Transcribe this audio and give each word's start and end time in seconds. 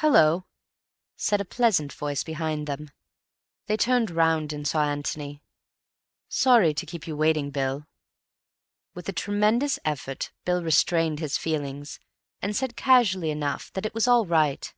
"Hallo," 0.00 0.46
said 1.16 1.38
a 1.38 1.44
pleasant 1.44 1.92
voice 1.92 2.24
behind 2.24 2.66
them. 2.66 2.88
They 3.66 3.76
turned 3.76 4.10
round 4.10 4.54
and 4.54 4.66
saw 4.66 4.82
Antony. 4.90 5.42
"Sorry 6.30 6.72
to 6.72 6.86
keep 6.86 7.06
you 7.06 7.14
waiting, 7.14 7.50
Bill." 7.50 7.86
With 8.94 9.06
a 9.10 9.12
tremendous 9.12 9.78
effort 9.84 10.32
Bill 10.46 10.62
restrained 10.64 11.18
his 11.18 11.36
feelings, 11.36 12.00
and 12.40 12.56
said 12.56 12.74
casually 12.74 13.30
enough 13.30 13.70
that 13.74 13.84
it 13.84 13.92
was 13.92 14.08
all 14.08 14.24
right. 14.24 14.72